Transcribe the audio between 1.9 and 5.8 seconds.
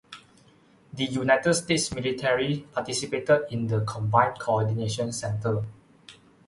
military participated in the Combined Coordination Center.